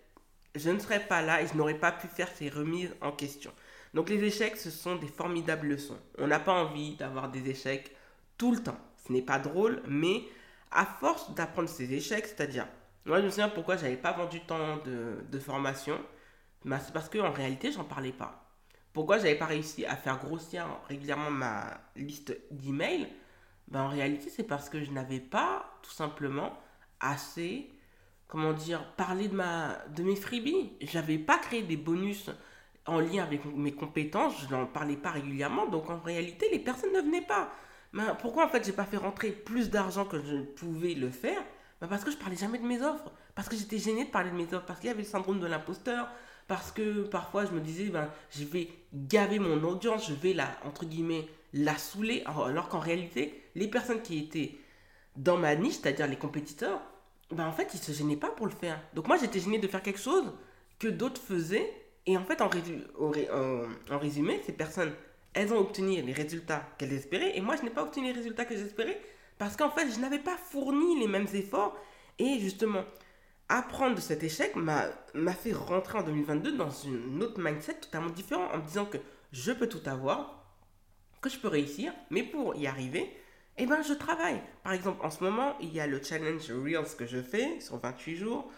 je 0.54 0.70
ne 0.70 0.78
serais 0.78 1.00
pas 1.00 1.24
là 1.24 1.42
et 1.42 1.48
je 1.48 1.56
n'aurais 1.56 1.80
pas 1.80 1.92
pu 1.92 2.08
faire 2.08 2.30
ces 2.36 2.50
remises 2.50 2.94
en 3.02 3.12
question. 3.12 3.52
Donc 3.96 4.10
les 4.10 4.24
échecs, 4.24 4.58
ce 4.58 4.70
sont 4.70 4.98
des 4.98 5.08
formidables 5.08 5.68
leçons. 5.70 5.98
On 6.20 6.28
n'a 6.28 6.40
pas 6.40 6.54
envie 6.54 6.96
d'avoir 6.98 7.30
des 7.32 7.50
échecs 7.50 7.96
tout 8.38 8.52
le 8.52 8.62
temps. 8.62 8.78
Ce 9.08 9.14
n'est 9.14 9.24
pas 9.24 9.40
drôle, 9.40 9.82
mais 9.88 10.24
à 10.72 10.86
force 10.86 11.34
d'apprendre 11.34 11.70
ses 11.70 11.94
échecs, 11.94 12.28
c'est-à-dire, 12.28 12.68
moi 13.06 13.22
je 13.22 13.26
me 13.26 13.30
souviens 13.32 13.50
pourquoi 13.50 13.78
j'avais 13.78 13.98
pas 13.98 14.12
vendu 14.14 14.42
tant 14.42 14.78
de, 14.86 15.24
de 15.32 15.40
formation, 15.40 16.00
bah, 16.66 16.80
c'est 16.80 16.94
parce 16.94 17.10
qu'en 17.10 17.32
réalité, 17.32 17.72
j'en 17.72 17.86
parlais 17.86 18.12
pas. 18.12 18.52
Pourquoi 18.94 19.18
j'avais 19.18 19.36
pas 19.38 19.46
réussi 19.48 19.86
à 19.86 19.96
faire 19.96 20.20
grossir 20.20 20.68
régulièrement 20.90 21.32
ma 21.32 21.80
liste 21.96 22.38
d'emails? 22.52 23.08
Bah, 23.70 23.82
En 23.84 23.90
réalité, 23.90 24.30
c'est 24.30 24.44
parce 24.44 24.70
que 24.70 24.84
je 24.84 24.92
n'avais 24.92 25.20
pas 25.22 25.80
tout 25.84 25.92
simplement 25.92 26.60
assez, 27.00 27.70
comment 28.28 28.54
dire, 28.54 28.94
parlé 28.96 29.30
de, 29.30 29.38
de 29.96 30.04
mes 30.04 30.16
freebies. 30.18 30.74
J'avais 30.82 31.18
pas 31.20 31.38
créé 31.38 31.64
des 31.64 31.78
bonus 31.78 32.30
en 32.86 33.00
lien 33.00 33.24
avec 33.24 33.46
mes 33.46 33.74
compétences, 33.74 34.34
je 34.42 34.56
n'en 34.56 34.66
parlais 34.66 34.96
pas 34.96 35.12
régulièrement, 35.12 35.68
donc 35.68 35.90
en 35.90 36.00
réalité, 36.00 36.48
les 36.52 36.60
personnes 36.60 36.94
ne 36.94 37.02
venaient 37.02 37.26
pas 37.26 37.52
pourquoi 38.20 38.46
en 38.46 38.50
fait 38.50 38.66
j'ai 38.66 38.72
pas 38.72 38.86
fait 38.86 38.98
rentrer 38.98 39.32
plus 39.32 39.70
d'argent 39.70 40.06
que 40.06 40.20
je 40.20 40.42
pouvais 40.42 40.94
le 40.94 41.10
faire? 41.10 41.42
Bah, 41.82 41.88
Parce 41.90 42.04
que 42.04 42.12
je 42.12 42.18
parlais 42.18 42.36
jamais 42.36 42.60
de 42.60 42.66
mes 42.66 42.82
offres. 42.82 43.12
Parce 43.34 43.50
que 43.50 43.56
j'étais 43.56 43.78
gênée 43.78 44.06
de 44.06 44.10
parler 44.10 44.32
de 44.32 44.36
mes 44.36 44.54
offres. 44.54 44.66
Parce 44.66 44.80
qu'il 44.80 44.88
y 44.88 44.92
avait 44.92 45.04
le 45.04 45.08
syndrome 45.08 45.40
de 45.40 45.48
l'imposteur. 45.48 46.10
Parce 46.48 46.72
que 46.72 47.04
parfois 47.04 47.46
je 47.46 47.52
me 47.52 47.60
disais, 47.60 47.86
ben, 47.86 48.10
je 48.32 48.44
vais 48.46 48.70
gaver 48.94 49.40
mon 49.40 49.64
audience, 49.64 50.08
je 50.08 50.14
vais 50.14 50.34
la, 50.34 50.50
entre 50.64 50.86
guillemets, 50.86 51.28
la 51.54 51.78
saouler. 51.78 52.24
Alors 52.26 52.70
qu'en 52.70 52.80
réalité, 52.80 53.44
les 53.56 53.68
personnes 53.68 54.02
qui 54.02 54.20
étaient 54.20 54.58
dans 55.16 55.38
ma 55.38 55.56
niche, 55.56 55.80
c'est-à-dire 55.82 56.08
les 56.08 56.18
compétiteurs, 56.18 56.82
ben, 57.32 57.48
en 57.48 57.52
fait, 57.52 57.74
ils 57.74 57.80
se 57.80 57.92
gênaient 57.92 58.18
pas 58.18 58.30
pour 58.30 58.46
le 58.46 58.52
faire. 58.52 58.80
Donc 58.94 59.08
moi, 59.08 59.18
j'étais 59.18 59.40
gênée 59.40 59.60
de 59.60 59.68
faire 59.68 59.82
quelque 59.82 60.00
chose 60.00 60.34
que 60.80 60.88
d'autres 60.88 61.22
faisaient. 61.22 61.72
Et 62.08 62.18
en 62.18 62.26
fait, 62.26 62.42
en, 62.42 62.50
résumé, 63.98 64.42
ces 64.46 64.54
personnes, 64.54 64.94
elles 65.34 65.54
ont 65.54 65.60
obtenu 65.60 66.02
les 66.02 66.14
résultats 66.14 66.64
qu'elles 66.78 66.94
espéraient. 66.94 67.38
Et 67.38 67.42
moi, 67.42 67.56
je 67.56 67.64
n'ai 67.64 67.70
pas 67.70 67.84
obtenu 67.84 68.06
les 68.06 68.12
résultats 68.12 68.46
que 68.46 68.56
j'espérais. 68.56 69.02
Parce 69.38 69.56
qu'en 69.56 69.70
fait, 69.70 69.92
je 69.92 70.00
n'avais 70.00 70.20
pas 70.20 70.38
fourni 70.38 71.00
les 71.00 71.08
mêmes 71.08 71.28
efforts. 71.34 71.76
Et 72.20 72.40
justement, 72.40 72.86
apprendre 73.50 73.96
de 73.96 74.02
cet 74.02 74.24
échec 74.24 74.56
m'a 74.56 75.34
fait 75.34 75.54
rentrer 75.54 76.00
en 76.00 76.04
2022 76.04 76.58
dans 76.58 76.70
une 76.70 77.22
autre 77.22 77.42
mindset 77.42 77.76
totalement 77.76 78.10
différente 78.10 78.52
en 78.54 78.58
me 78.58 78.64
disant 78.64 78.86
que 78.86 78.98
je 79.32 79.52
peux 79.52 79.68
tout 79.68 79.82
avoir, 79.86 80.46
que 81.22 81.30
je 81.30 81.38
peux 81.38 81.48
réussir, 81.48 81.92
mais 82.10 82.24
pour 82.24 82.56
y 82.56 82.68
arriver, 82.68 83.12
eh 83.58 83.66
ben, 83.66 83.82
je 83.82 83.94
travaille. 83.94 84.42
Par 84.64 84.74
exemple, 84.74 85.06
en 85.06 85.10
ce 85.10 85.24
moment, 85.24 85.56
il 85.62 85.74
y 85.74 85.80
a 85.80 85.88
le 85.88 86.02
challenge 86.02 86.52
Reels 86.52 86.96
que 86.98 87.06
je 87.06 87.22
fais 87.22 87.60
sur 87.62 87.78
28 87.78 88.16
jours. 88.18 88.52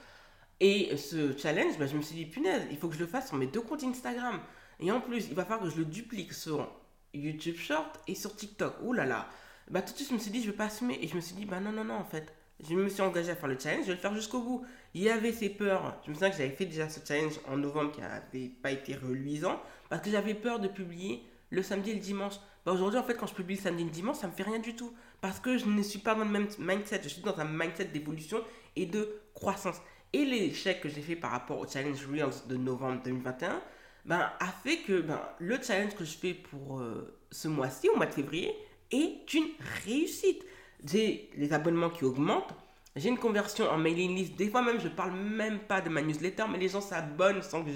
Et 0.59 0.97
ce 0.97 1.37
challenge, 1.37 1.77
ben, 1.77 1.87
je 1.87 1.95
me 1.95 2.01
suis 2.01 2.15
dit, 2.15 2.25
punaise, 2.25 2.63
il 2.71 2.77
faut 2.77 2.87
que 2.87 2.95
je 2.95 2.99
le 2.99 3.07
fasse 3.07 3.27
sur 3.27 3.37
mes 3.37 3.47
deux 3.47 3.61
comptes 3.61 3.83
Instagram. 3.83 4.39
Et 4.79 4.91
en 4.91 5.01
plus, 5.01 5.27
il 5.27 5.35
va 5.35 5.43
falloir 5.43 5.61
que 5.61 5.69
je 5.69 5.77
le 5.77 5.85
duplique 5.85 6.33
sur 6.33 6.69
YouTube 7.13 7.57
Short 7.57 7.99
et 8.07 8.15
sur 8.15 8.35
TikTok. 8.35 8.75
Ouh 8.83 8.93
là 8.93 9.05
là. 9.05 9.27
Bah, 9.69 9.81
tout 9.81 9.91
de 9.91 9.97
suite, 9.97 10.09
je 10.09 10.13
me 10.13 10.19
suis 10.19 10.31
dit, 10.31 10.41
je 10.41 10.51
vais 10.51 10.57
pas 10.57 10.65
assumer. 10.65 10.97
Et 11.01 11.07
je 11.07 11.15
me 11.15 11.21
suis 11.21 11.35
dit, 11.35 11.45
bah 11.45 11.59
non, 11.59 11.71
non, 11.71 11.83
non, 11.83 11.95
en 11.95 12.05
fait. 12.05 12.33
Je 12.59 12.73
me 12.73 12.89
suis 12.89 13.03
engagé 13.03 13.29
à 13.29 13.35
faire 13.35 13.49
le 13.49 13.59
challenge, 13.59 13.81
je 13.81 13.89
vais 13.89 13.93
le 13.93 13.99
faire 13.99 14.15
jusqu'au 14.15 14.41
bout. 14.41 14.65
Il 14.95 15.03
y 15.03 15.09
avait 15.09 15.31
ces 15.31 15.49
peurs. 15.49 16.01
Je 16.03 16.09
me 16.09 16.15
souviens 16.15 16.31
que 16.31 16.37
j'avais 16.37 16.55
fait 16.55 16.65
déjà 16.65 16.89
ce 16.89 16.99
challenge 17.05 17.39
en 17.47 17.55
novembre 17.55 17.91
qui 17.91 18.01
n'avait 18.01 18.49
pas 18.49 18.71
été 18.71 18.95
reluisant. 18.95 19.61
Parce 19.89 20.01
que 20.01 20.09
j'avais 20.09 20.33
peur 20.33 20.59
de 20.59 20.67
publier 20.67 21.23
le 21.51 21.61
samedi 21.61 21.91
et 21.91 21.93
le 21.93 21.99
dimanche. 21.99 22.33
Bah, 22.65 22.71
aujourd'hui, 22.71 22.99
en 22.99 23.03
fait, 23.03 23.13
quand 23.13 23.27
je 23.27 23.35
publie 23.35 23.57
le 23.57 23.61
samedi 23.61 23.83
et 23.83 23.85
le 23.85 23.91
dimanche, 23.91 24.17
ça 24.17 24.27
me 24.27 24.31
fait 24.31 24.43
rien 24.43 24.57
du 24.57 24.75
tout. 24.75 24.91
Parce 25.21 25.39
que 25.39 25.57
je 25.59 25.65
ne 25.65 25.83
suis 25.83 25.99
pas 25.99 26.15
dans 26.15 26.23
le 26.23 26.31
même 26.31 26.47
mindset. 26.57 27.01
Je 27.03 27.09
suis 27.09 27.21
dans 27.21 27.39
un 27.39 27.45
mindset 27.45 27.85
d'évolution 27.85 28.43
et 28.75 28.87
de 28.87 29.21
croissance. 29.35 29.77
Et 30.13 30.25
l'échec 30.25 30.81
que 30.81 30.89
j'ai 30.89 31.01
fait 31.01 31.15
par 31.15 31.31
rapport 31.31 31.59
au 31.59 31.67
challenge 31.67 32.05
Reels 32.07 32.47
de 32.47 32.55
novembre 32.55 33.01
2021 33.03 33.61
ben, 34.05 34.31
a 34.39 34.47
fait 34.47 34.77
que 34.77 35.01
ben, 35.01 35.19
le 35.39 35.57
challenge 35.61 35.95
que 35.95 36.05
je 36.05 36.17
fais 36.17 36.33
pour 36.33 36.79
euh, 36.79 37.17
ce 37.31 37.47
mois-ci, 37.47 37.89
au 37.89 37.97
mois 37.97 38.05
de 38.05 38.13
février, 38.13 38.53
est 38.91 39.33
une 39.33 39.49
réussite. 39.85 40.43
J'ai 40.85 41.29
les 41.35 41.51
abonnements 41.51 41.89
qui 41.89 42.05
augmentent, 42.05 42.53
j'ai 42.97 43.09
une 43.09 43.17
conversion 43.17 43.69
en 43.69 43.77
mailing 43.77 44.15
list. 44.15 44.35
Des 44.35 44.49
fois 44.49 44.61
même, 44.61 44.79
je 44.79 44.87
parle 44.87 45.13
même 45.13 45.59
pas 45.59 45.81
de 45.81 45.89
ma 45.89 46.01
newsletter, 46.01 46.45
mais 46.49 46.57
les 46.57 46.69
gens 46.69 46.81
s'abonnent 46.81 47.43
sans 47.43 47.63
que 47.63 47.69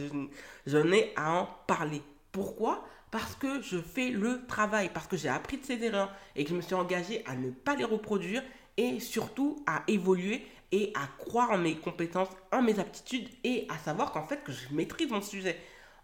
je, 0.65 0.77
n'ai 0.77 1.13
à 1.15 1.31
en 1.31 1.49
parler. 1.67 2.01
Pourquoi? 2.31 2.83
Parce 3.11 3.35
que 3.35 3.61
je 3.61 3.77
fais 3.77 4.09
le 4.09 4.45
travail, 4.47 4.89
parce 4.93 5.05
que 5.05 5.17
j'ai 5.17 5.29
appris 5.29 5.57
de 5.57 5.65
ces 5.65 5.83
erreurs 5.83 6.11
et 6.35 6.43
que 6.43 6.49
je 6.49 6.55
me 6.55 6.61
suis 6.61 6.73
engagé 6.73 7.23
à 7.27 7.35
ne 7.35 7.51
pas 7.51 7.75
les 7.75 7.83
reproduire 7.83 8.41
et 8.77 8.99
surtout 8.99 9.63
à 9.67 9.83
évoluer 9.87 10.45
et 10.71 10.91
à 10.95 11.07
croire 11.17 11.51
en 11.51 11.57
mes 11.57 11.75
compétences, 11.75 12.29
en 12.51 12.61
mes 12.61 12.79
aptitudes 12.79 13.29
et 13.43 13.67
à 13.69 13.77
savoir 13.77 14.11
qu'en 14.11 14.25
fait 14.25 14.43
que 14.43 14.51
je 14.51 14.73
maîtrise 14.73 15.09
mon 15.09 15.21
sujet. 15.21 15.57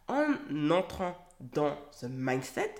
En 0.08 0.36
entrant 0.72 1.18
dans 1.40 1.78
ce 1.92 2.06
mindset, 2.06 2.76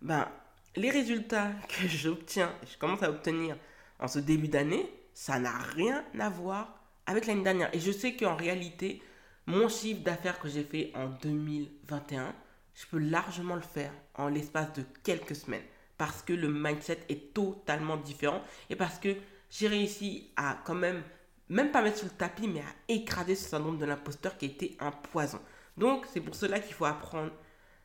ben, 0.00 0.28
les 0.76 0.90
résultats 0.90 1.50
que 1.68 1.86
j'obtiens, 1.88 2.52
je 2.70 2.76
commence 2.78 3.02
à 3.02 3.10
obtenir 3.10 3.56
en 3.98 4.08
ce 4.08 4.18
début 4.18 4.48
d'année, 4.48 4.88
ça 5.14 5.38
n'a 5.38 5.56
rien 5.58 6.04
à 6.18 6.28
voir 6.28 6.82
avec 7.06 7.26
l'année 7.26 7.42
dernière. 7.42 7.74
Et 7.74 7.80
je 7.80 7.92
sais 7.92 8.14
qu'en 8.16 8.36
réalité, 8.36 9.02
mon 9.46 9.68
chiffre 9.68 10.02
d'affaires 10.02 10.38
que 10.40 10.48
j'ai 10.48 10.64
fait 10.64 10.92
en 10.94 11.08
2021, 11.08 12.34
je 12.74 12.86
peux 12.86 12.98
largement 12.98 13.54
le 13.54 13.60
faire 13.60 13.92
en 14.14 14.28
l'espace 14.28 14.72
de 14.74 14.84
quelques 15.02 15.36
semaines. 15.36 15.64
Parce 15.98 16.22
que 16.22 16.32
le 16.32 16.48
mindset 16.48 17.00
est 17.08 17.34
totalement 17.34 17.96
différent 17.96 18.42
et 18.70 18.76
parce 18.76 18.98
que 18.98 19.14
j'ai 19.50 19.68
réussi 19.68 20.30
à 20.36 20.58
quand 20.64 20.74
même, 20.74 21.02
même 21.52 21.70
pas 21.70 21.82
mettre 21.82 21.98
sur 21.98 22.06
le 22.06 22.12
tapis, 22.12 22.48
mais 22.48 22.60
à 22.60 22.74
écraser 22.88 23.34
ce 23.34 23.48
syndrome 23.48 23.78
de 23.78 23.84
l'imposteur 23.84 24.38
qui 24.38 24.46
était 24.46 24.74
un 24.80 24.90
poison. 24.90 25.40
Donc 25.76 26.06
c'est 26.10 26.20
pour 26.20 26.34
cela 26.34 26.58
qu'il 26.60 26.74
faut 26.74 26.86
apprendre 26.86 27.32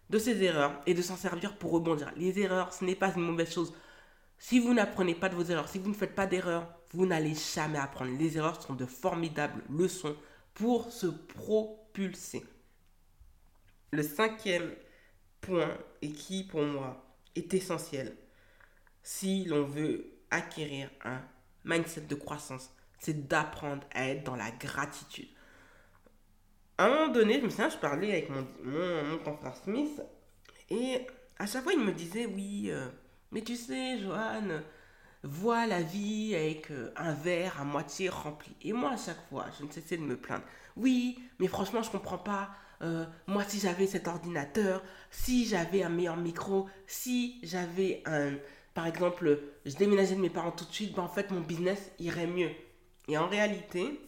de 0.10 0.18
ses 0.18 0.42
erreurs 0.42 0.82
et 0.86 0.94
de 0.94 1.02
s'en 1.02 1.18
servir 1.18 1.58
pour 1.58 1.72
rebondir. 1.72 2.12
Les 2.16 2.40
erreurs, 2.40 2.74
ce 2.74 2.86
n'est 2.86 2.96
pas 2.96 3.14
une 3.14 3.24
mauvaise 3.24 3.52
chose. 3.52 3.74
Si 4.40 4.60
vous 4.60 4.74
n'apprenez 4.74 5.16
pas 5.16 5.28
de 5.28 5.36
vos 5.36 5.44
erreurs, 5.44 5.68
si 5.68 5.80
vous 5.80 5.90
ne 5.90 5.96
faites 5.96 6.16
pas 6.16 6.28
d'erreurs, 6.28 6.74
vous 6.92 7.06
n'allez 7.06 7.36
jamais 7.36 7.78
apprendre. 7.78 8.18
Les 8.18 8.38
erreurs 8.38 8.62
sont 8.62 8.74
de 8.74 8.86
formidables 8.86 9.62
leçons 9.70 10.16
pour 10.54 10.92
se 10.92 11.08
propulser. 11.08 12.46
Le 13.92 14.04
cinquième 14.04 14.72
point, 15.42 15.78
et 16.02 16.12
qui 16.12 16.46
pour 16.46 16.62
moi 16.62 17.06
est 17.36 17.54
essentiel, 17.54 18.16
si 19.04 19.44
l'on 19.46 19.66
veut 19.66 20.06
acquérir 20.32 20.90
un 21.04 21.22
mindset 21.66 22.02
de 22.02 22.16
croissance, 22.16 22.72
c'est 23.00 23.28
d'apprendre 23.28 23.84
à 23.94 24.08
être 24.10 24.24
dans 24.24 24.36
la 24.36 24.52
gratitude. 24.52 25.28
À 26.78 26.86
un 26.86 26.90
moment 26.90 27.08
donné, 27.14 27.40
je 27.40 27.46
me 27.46 27.50
souviens, 27.50 27.70
je 27.70 27.78
parlais 27.78 28.12
avec 28.12 28.30
mon, 28.30 28.48
mon, 28.64 29.04
mon 29.04 29.18
confrère 29.20 29.56
Smith, 29.56 30.02
et 30.70 31.08
à 31.40 31.46
chaque 31.46 31.64
fois, 31.64 31.74
il 31.74 31.80
me 31.80 31.92
disait, 31.92 32.26
oui, 32.26 32.66
euh, 32.68 32.88
mais 33.32 33.42
tu 33.42 33.56
sais, 33.56 34.00
Joanne, 34.00 34.64
vois 35.24 35.66
la 35.68 35.82
vie 35.82 36.36
avec 36.36 36.72
euh, 36.72 36.92
un 36.96 37.14
verre 37.14 37.60
à 37.60 37.64
moitié 37.64 38.10
rempli. 38.10 38.56
Et 38.62 38.74
moi, 38.74 38.92
à 38.92 38.98
chaque 38.98 39.28
fois, 39.30 39.46
je 39.58 39.66
ne 39.66 39.72
cessais 39.72 39.98
de 39.98 40.04
me 40.04 40.18
plaindre. 40.18 40.44
Oui, 40.76 41.20
mais 41.40 41.48
franchement, 41.48 41.82
je 41.82 41.90
comprends 41.92 42.18
pas. 42.18 42.50
Euh, 42.82 43.06
moi, 43.26 43.44
si 43.44 43.60
j'avais 43.60 43.88
cet 43.88 44.08
ordinateur, 44.08 44.84
si 45.10 45.46
j'avais 45.46 45.84
un 45.84 45.90
meilleur 45.90 46.18
micro, 46.18 46.68
si 46.86 47.40
j'avais 47.44 48.04
un, 48.06 48.34
par 48.74 48.86
exemple, 48.86 49.40
je 49.66 49.76
déménageais 49.76 50.16
de 50.16 50.22
mes 50.22 50.30
parents 50.30 50.52
tout 50.52 50.66
de 50.66 50.74
suite, 50.74 50.96
ben 50.96 51.04
en 51.04 51.10
fait, 51.10 51.32
mon 51.32 51.42
business 51.42 51.92
irait 52.00 52.28
mieux. 52.28 52.52
Et 53.08 53.18
en 53.18 53.28
réalité, 53.28 54.00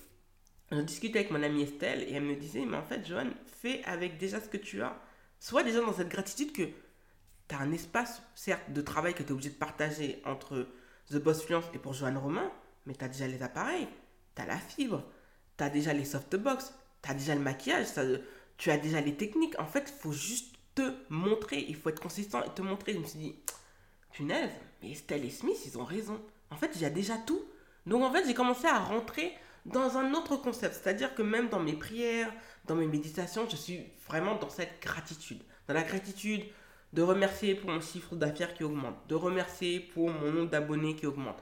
je 0.71 0.81
discutais 0.81 1.19
avec 1.19 1.31
mon 1.31 1.41
amie 1.41 1.63
Estelle 1.63 2.03
et 2.03 2.13
elle 2.13 2.23
me 2.23 2.35
disait, 2.35 2.65
mais 2.65 2.77
en 2.77 2.83
fait, 2.83 3.05
Joanne, 3.05 3.33
fais 3.47 3.83
avec 3.85 4.17
déjà 4.17 4.39
ce 4.39 4.49
que 4.49 4.57
tu 4.57 4.81
as. 4.81 4.95
Sois 5.39 5.63
déjà 5.63 5.81
dans 5.81 5.93
cette 5.93 6.09
gratitude 6.09 6.51
que 6.51 6.63
tu 6.63 7.55
as 7.55 7.59
un 7.59 7.71
espace, 7.71 8.21
certes, 8.35 8.71
de 8.71 8.81
travail 8.81 9.13
que 9.13 9.23
tu 9.23 9.29
es 9.29 9.31
obligé 9.31 9.49
de 9.49 9.55
partager 9.55 10.21
entre 10.25 10.67
The 11.09 11.15
Boss 11.15 11.43
Fluence 11.43 11.65
et 11.73 11.79
pour 11.79 11.93
Joanne 11.93 12.17
Romain, 12.17 12.51
mais 12.85 12.93
tu 12.93 13.03
as 13.03 13.07
déjà 13.07 13.27
les 13.27 13.41
appareils, 13.41 13.87
tu 14.35 14.41
as 14.41 14.45
la 14.45 14.57
fibre, 14.57 15.03
tu 15.57 15.63
as 15.63 15.69
déjà 15.69 15.93
les 15.93 16.05
softbox, 16.05 16.73
tu 17.01 17.09
as 17.09 17.13
déjà 17.13 17.35
le 17.35 17.41
maquillage, 17.41 17.87
tu 18.57 18.69
as 18.69 18.77
déjà 18.77 19.01
les 19.01 19.15
techniques. 19.15 19.57
En 19.59 19.65
fait, 19.65 19.91
il 19.95 19.99
faut 19.99 20.11
juste 20.11 20.55
te 20.75 20.93
montrer, 21.09 21.65
il 21.67 21.75
faut 21.75 21.89
être 21.89 22.01
consistant 22.01 22.43
et 22.43 22.53
te 22.53 22.61
montrer. 22.61 22.93
Je 22.93 22.99
me 22.99 23.05
suis 23.05 23.19
dit, 23.19 23.35
punaise, 24.11 24.51
mais 24.83 24.91
Estelle 24.91 25.25
et 25.25 25.31
Smith, 25.31 25.57
ils 25.65 25.77
ont 25.77 25.85
raison. 25.85 26.21
En 26.51 26.57
fait, 26.57 26.77
j'ai 26.77 26.89
déjà 26.89 27.17
tout. 27.17 27.41
Donc 27.89 28.03
en 28.03 28.11
fait, 28.11 28.25
j'ai 28.25 28.33
commencé 28.35 28.67
à 28.67 28.79
rentrer 28.79 29.33
dans 29.65 29.97
un 29.97 30.13
autre 30.13 30.37
concept. 30.37 30.75
C'est-à-dire 30.75 31.15
que 31.15 31.23
même 31.23 31.49
dans 31.49 31.59
mes 31.59 31.73
prières, 31.73 32.31
dans 32.65 32.75
mes 32.75 32.87
méditations, 32.87 33.47
je 33.49 33.55
suis 33.55 33.83
vraiment 34.07 34.35
dans 34.35 34.49
cette 34.49 34.81
gratitude. 34.81 35.41
Dans 35.67 35.73
la 35.73 35.83
gratitude 35.83 36.43
de 36.93 37.01
remercier 37.01 37.55
pour 37.55 37.69
mon 37.69 37.81
chiffre 37.81 38.15
d'affaires 38.15 38.53
qui 38.53 38.63
augmente, 38.63 38.95
de 39.07 39.15
remercier 39.15 39.79
pour 39.79 40.09
mon 40.09 40.31
nombre 40.31 40.49
d'abonnés 40.49 40.95
qui 40.95 41.05
augmente, 41.07 41.37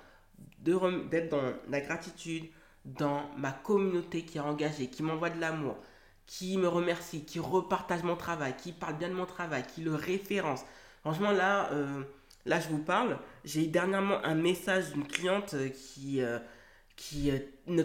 d'être 0.60 1.30
dans 1.30 1.54
la 1.70 1.82
gratitude, 1.82 2.46
dans 2.86 3.30
ma 3.38 3.52
communauté 3.52 4.24
qui 4.24 4.38
est 4.38 4.42
engagée, 4.42 4.88
qui 4.88 5.04
m'envoie 5.04 5.30
de 5.30 5.40
l'amour, 5.40 5.78
qui 6.26 6.58
me 6.58 6.68
remercie, 6.68 7.26
qui 7.26 7.40
repartage 7.40 8.04
mon 8.04 8.16
travail, 8.16 8.56
qui 8.58 8.72
parle 8.72 8.98
bien 8.98 9.10
de 9.10 9.14
mon 9.14 9.26
travail, 9.26 9.64
qui 9.64 9.82
le 9.82 9.96
référence. 9.96 10.64
Franchement, 11.02 11.32
là, 11.32 11.70
euh, 11.72 12.04
là 12.48 12.60
je 12.60 12.70
vous 12.70 12.80
parle. 12.80 13.20
J'ai 13.44 13.66
eu 13.66 13.68
dernièrement 13.68 14.24
un 14.24 14.36
message 14.36 14.92
d'une 14.94 15.06
cliente 15.06 15.56
qui, 15.74 16.22
euh, 16.22 16.40
qui 16.96 17.32
euh, 17.32 17.40
ne, 17.68 17.84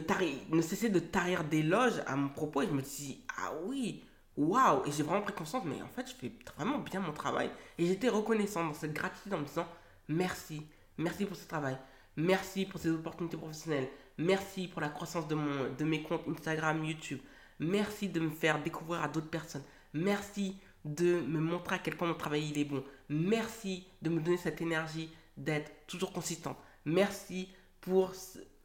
ne 0.50 0.62
cessait 0.62 0.88
de 0.88 0.98
tarir 0.98 1.44
d'éloges 1.44 2.02
à 2.06 2.16
mon 2.16 2.28
propos. 2.28 2.62
Et 2.62 2.66
je 2.66 2.72
me 2.72 2.82
dis, 2.82 3.24
ah 3.38 3.52
oui, 3.64 4.04
waouh 4.36 4.82
Et 4.86 4.92
j'ai 4.92 5.02
vraiment 5.02 5.22
pris 5.22 5.34
conscience, 5.34 5.64
mais 5.64 5.82
en 5.82 5.88
fait, 5.88 6.08
je 6.08 6.14
fais 6.14 6.32
vraiment 6.56 6.78
bien 6.78 7.00
mon 7.00 7.12
travail. 7.12 7.50
Et 7.78 7.86
j'étais 7.86 8.08
reconnaissant 8.08 8.64
dans 8.64 8.74
cette 8.74 8.94
gratitude 8.94 9.34
en 9.34 9.38
me 9.38 9.44
disant, 9.44 9.66
merci, 10.08 10.62
merci 10.96 11.26
pour 11.26 11.36
ce 11.36 11.46
travail. 11.46 11.76
Merci 12.16 12.66
pour 12.66 12.80
ces 12.80 12.90
opportunités 12.90 13.36
professionnelles. 13.36 13.88
Merci 14.18 14.68
pour 14.68 14.80
la 14.80 14.88
croissance 14.88 15.26
de, 15.28 15.36
de 15.78 15.84
mes 15.84 16.02
comptes 16.02 16.28
Instagram, 16.28 16.84
YouTube. 16.84 17.20
Merci 17.58 18.08
de 18.08 18.20
me 18.20 18.30
faire 18.30 18.62
découvrir 18.62 19.02
à 19.02 19.08
d'autres 19.08 19.30
personnes. 19.30 19.62
Merci 19.94 20.56
de 20.84 21.20
me 21.20 21.38
montrer 21.38 21.76
à 21.76 21.78
quel 21.78 21.96
point 21.96 22.08
mon 22.08 22.14
travail 22.14 22.48
il 22.50 22.58
est 22.58 22.64
bon. 22.64 22.82
Merci 23.12 23.86
de 24.00 24.08
me 24.08 24.20
donner 24.20 24.38
cette 24.38 24.62
énergie 24.62 25.10
d'être 25.36 25.70
toujours 25.86 26.12
consistante. 26.12 26.56
Merci 26.86 27.48
pour 27.82 28.12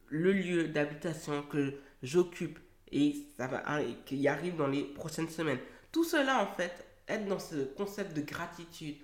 le 0.08 0.32
lieu 0.32 0.68
d'habitation 0.68 1.42
que 1.42 1.74
j'occupe 2.02 2.58
et 2.90 3.14
ça 3.36 3.46
va 3.46 3.62
qui 4.06 4.26
arrive 4.26 4.56
dans 4.56 4.66
les 4.66 4.84
prochaines 4.84 5.28
semaines. 5.28 5.58
Tout 5.92 6.04
cela 6.04 6.42
en 6.42 6.46
fait, 6.56 6.86
être 7.08 7.26
dans 7.26 7.38
ce 7.38 7.64
concept 7.76 8.16
de 8.16 8.22
gratitude 8.22 8.96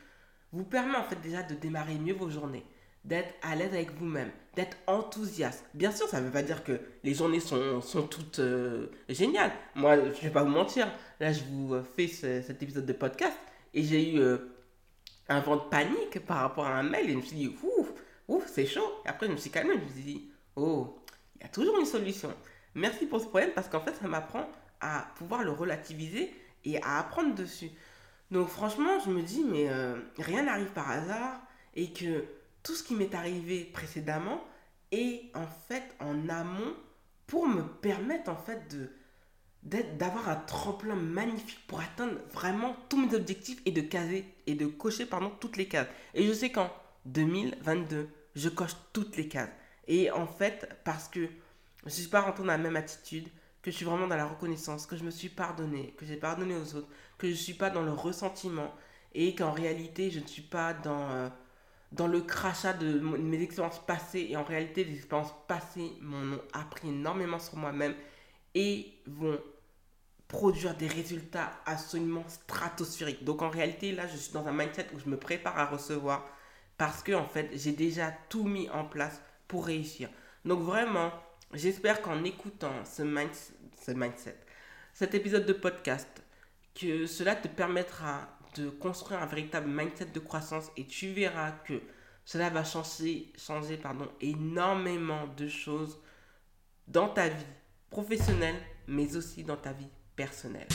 vous 0.51 0.65
permet 0.65 0.97
en 0.97 1.05
fait 1.05 1.21
déjà 1.21 1.43
de 1.43 1.55
démarrer 1.55 1.97
mieux 1.97 2.15
vos 2.15 2.31
journées, 2.31 2.65
d'être 3.05 3.35
à 3.43 3.55
l'aise 3.55 3.75
avec 3.75 3.93
vous-même, 3.99 4.31
d'être 4.57 4.79
enthousiaste. 4.87 5.67
Bien 5.75 5.91
sûr, 5.91 6.09
ça 6.09 6.21
ne 6.21 6.27
veut 6.27 6.33
pas 6.33 6.43
dire 6.43 6.65
que 6.65 6.81
les 7.03 7.13
journées 7.13 7.41
sont, 7.41 7.83
sont 7.83 8.07
toutes 8.07 8.39
euh, 8.39 8.87
géniales. 9.11 9.53
Moi, 9.75 9.97
je 9.97 10.01
ne 10.09 10.13
vais 10.23 10.31
pas 10.31 10.43
vous 10.45 10.51
mentir. 10.51 10.89
Là, 11.21 11.35
je 11.35 11.43
vous 11.45 11.75
fais 11.97 12.07
cet 12.07 12.63
épisode 12.63 12.87
de 12.87 12.93
podcast 12.95 13.37
et 13.75 13.83
j'ai 13.83 14.15
eu 14.15 14.21
euh, 14.21 14.39
un 15.29 15.41
vent 15.41 15.57
de 15.57 15.63
panique 15.63 16.25
par 16.27 16.39
rapport 16.39 16.67
à 16.67 16.75
un 16.75 16.83
mail 16.83 17.09
et 17.09 17.13
je 17.13 17.17
me 17.17 17.23
suis 17.23 17.37
dit, 17.37 17.57
ouf, 17.63 17.93
ouf, 18.29 18.47
c'est 18.47 18.67
chaud. 18.67 19.01
Et 19.05 19.09
après, 19.09 19.27
je 19.27 19.33
me 19.33 19.37
suis 19.37 19.51
calmée, 19.51 19.75
je 19.75 19.85
me 19.85 19.89
suis 19.89 20.03
dit, 20.03 20.31
oh, 20.57 20.99
il 21.37 21.43
y 21.43 21.45
a 21.45 21.49
toujours 21.49 21.79
une 21.79 21.87
solution. 21.87 22.33
Merci 22.75 23.07
pour 23.07 23.21
ce 23.21 23.27
problème 23.27 23.51
parce 23.55 23.69
qu'en 23.69 23.81
fait, 23.81 23.95
ça 23.95 24.09
m'apprend 24.09 24.47
à 24.81 25.07
pouvoir 25.17 25.43
le 25.43 25.53
relativiser 25.53 26.33
et 26.65 26.81
à 26.83 26.99
apprendre 26.99 27.35
dessus. 27.35 27.71
Donc 28.31 28.49
franchement, 28.49 28.99
je 29.05 29.11
me 29.11 29.23
dis, 29.23 29.45
mais 29.45 29.69
euh, 29.69 29.97
rien 30.19 30.43
n'arrive 30.43 30.73
par 30.73 30.91
hasard 30.91 31.41
et 31.75 31.93
que 31.93 32.25
tout 32.63 32.75
ce 32.75 32.83
qui 32.83 32.95
m'est 32.95 33.15
arrivé 33.15 33.65
précédemment 33.65 34.43
est 34.91 35.31
en 35.35 35.47
fait 35.69 35.85
en 36.01 36.29
amont 36.29 36.75
pour 37.27 37.47
me 37.47 37.63
permettre 37.63 38.31
en 38.31 38.37
fait 38.37 38.69
de 38.71 38.91
d'avoir 39.65 40.29
un 40.29 40.37
tremplin 40.37 40.95
magnifique 40.95 41.67
pour 41.67 41.81
atteindre 41.81 42.19
vraiment 42.33 42.77
tous 42.89 42.99
mes 42.99 43.15
objectifs 43.15 43.61
et 43.65 43.73
de 43.73 43.81
caser 43.81 44.27
et 44.47 44.55
de 44.55 44.67
cocher 44.67 45.07
pardon 45.07 45.33
toutes 45.41 45.57
les 45.57 45.67
cases. 45.67 45.89
Et 46.13 46.27
je 46.27 46.33
sais 46.33 46.51
qu'en 46.53 46.71
2022, 47.07 48.09
je 48.37 48.49
coche 48.49 48.77
toutes 48.93 49.17
les 49.17 49.29
cases. 49.29 49.51
Et 49.89 50.11
en 50.11 50.27
fait, 50.27 50.69
parce 50.85 51.09
que 51.09 51.21
je 51.21 51.87
ne 51.87 51.91
suis 51.91 52.09
pas 52.09 52.21
rentré 52.21 52.43
dans 52.43 52.49
la 52.49 52.59
même 52.59 52.77
attitude, 52.77 53.29
que 53.63 53.71
je 53.71 53.77
suis 53.77 53.87
vraiment 53.87 54.07
dans 54.07 54.17
la 54.17 54.27
reconnaissance, 54.27 54.87
que 54.87 54.97
je 54.97 55.05
me 55.05 55.11
suis 55.11 55.31
pardonné, 55.31 55.95
que 55.97 56.05
j'ai 56.05 56.17
pardonné 56.17 56.55
aux 56.55 56.75
autres, 56.75 56.89
que 57.17 57.27
je 57.27 57.33
ne 57.33 57.37
suis 57.37 57.55
pas 57.55 57.71
dans 57.71 57.83
le 57.83 57.93
ressentiment 57.93 58.75
et 59.15 59.35
qu'en 59.35 59.53
réalité, 59.53 60.11
je 60.11 60.21
ne 60.21 60.27
suis 60.27 60.43
pas 60.43 60.75
dans, 60.75 61.11
euh, 61.11 61.29
dans 61.93 62.07
le 62.07 62.21
crachat 62.21 62.75
de 62.75 62.99
mes 62.99 63.41
expériences 63.41 63.85
passées. 63.87 64.27
Et 64.29 64.37
en 64.37 64.45
réalité, 64.45 64.85
les 64.85 64.97
expériences 64.97 65.35
passées 65.49 65.93
m'ont 66.03 66.39
appris 66.53 66.89
énormément 66.89 67.39
sur 67.39 67.57
moi-même 67.57 67.95
et 68.55 68.93
vont 69.07 69.41
produire 70.35 70.75
des 70.75 70.89
résultats 70.89 71.53
absolument 71.65 72.25
stratosphériques. 72.27 73.23
Donc 73.23 73.41
en 73.41 73.51
réalité, 73.51 73.93
là, 73.93 74.09
je 74.09 74.17
suis 74.17 74.33
dans 74.33 74.45
un 74.49 74.53
mindset 74.53 74.89
où 74.93 74.99
je 74.99 75.09
me 75.09 75.17
prépare 75.17 75.57
à 75.57 75.67
recevoir 75.67 76.27
parce 76.77 77.05
que 77.05 77.13
en 77.13 77.29
fait, 77.29 77.51
j'ai 77.53 77.71
déjà 77.71 78.13
tout 78.29 78.43
mis 78.43 78.69
en 78.71 78.85
place 78.85 79.23
pour 79.47 79.65
réussir. 79.65 80.09
Donc 80.45 80.61
vraiment, 80.61 81.13
j'espère 81.53 82.03
qu'en 82.03 82.25
écoutant 82.25 82.85
ce, 82.85 83.03
mindset, 83.05 84.37
cet 84.93 85.15
épisode 85.15 85.47
de 85.47 85.53
podcast, 85.53 86.25
que 86.75 87.07
cela 87.07 87.37
te 87.37 87.47
permettra 87.47 88.29
de 88.57 88.71
construire 88.71 89.23
un 89.23 89.27
véritable 89.27 89.71
mindset 89.71 90.07
de 90.07 90.19
croissance 90.19 90.73
et 90.77 90.85
tu 90.85 91.13
verras 91.13 91.53
que 91.65 91.81
cela 92.25 92.51
va 92.51 92.65
changer, 92.65 93.33
changer 93.39 93.77
pardon, 93.77 94.09
énormément 94.21 95.29
de 95.37 95.47
choses 95.47 96.01
dans 96.89 97.09
ta 97.09 97.29
vie 97.29 97.47
professionnelle, 97.89 98.61
mais 98.89 99.15
aussi 99.15 99.45
dans 99.45 99.57
ta 99.57 99.73
vie 99.73 99.91
personnelle. 100.17 100.69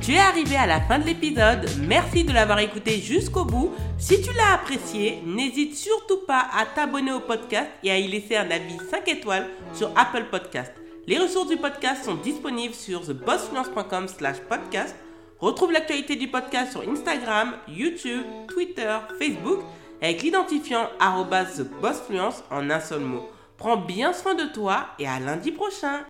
Tu 0.00 0.12
es 0.12 0.18
arrivé 0.18 0.56
à 0.56 0.66
la 0.66 0.80
fin 0.80 0.98
de 0.98 1.04
l'épisode. 1.04 1.68
Merci 1.86 2.24
de 2.24 2.32
l'avoir 2.32 2.58
écouté 2.60 2.98
jusqu'au 2.98 3.44
bout. 3.44 3.72
Si 3.98 4.22
tu 4.22 4.32
l'as 4.32 4.54
apprécié, 4.54 5.22
n'hésite 5.26 5.76
surtout 5.76 6.20
pas 6.26 6.46
à 6.56 6.64
t'abonner 6.64 7.12
au 7.12 7.20
podcast 7.20 7.68
et 7.82 7.90
à 7.90 7.98
y 7.98 8.08
laisser 8.08 8.36
un 8.36 8.50
avis 8.50 8.78
5 8.90 9.06
étoiles 9.08 9.48
sur 9.74 9.90
Apple 9.96 10.26
Podcast. 10.30 10.72
Les 11.06 11.18
ressources 11.18 11.48
du 11.48 11.56
podcast 11.56 12.04
sont 12.04 12.14
disponibles 12.14 12.74
sur 12.74 13.04
thebossfluence.com 13.04 14.08
slash 14.08 14.38
podcast. 14.48 14.94
Retrouve 15.38 15.72
l'actualité 15.72 16.16
du 16.16 16.28
podcast 16.28 16.72
sur 16.72 16.88
Instagram, 16.88 17.54
YouTube, 17.68 18.22
Twitter, 18.48 18.96
Facebook 19.18 19.60
avec 20.00 20.22
l'identifiant 20.22 20.88
thebossfluence 20.98 22.42
en 22.50 22.70
un 22.70 22.80
seul 22.80 23.00
mot. 23.00 23.28
Prends 23.56 23.76
bien 23.76 24.12
soin 24.12 24.34
de 24.34 24.44
toi 24.44 24.86
et 24.98 25.06
à 25.06 25.18
lundi 25.20 25.52
prochain. 25.52 26.04